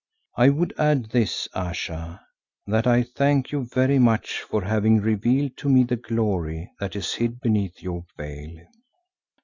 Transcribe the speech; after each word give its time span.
I 0.35 0.49
would 0.49 0.73
add 0.79 1.11
this, 1.11 1.47
Ayesha, 1.53 2.21
that 2.65 2.87
I 2.87 3.03
thank 3.03 3.51
you 3.51 3.65
very 3.71 3.99
much 3.99 4.41
for 4.41 4.63
having 4.63 4.97
revealed 4.99 5.57
to 5.57 5.69
me 5.69 5.83
the 5.83 5.95
glory 5.95 6.71
that 6.79 6.95
is 6.95 7.13
hid 7.13 7.39
beneath 7.39 7.83
your 7.83 8.05
veil." 8.17 8.61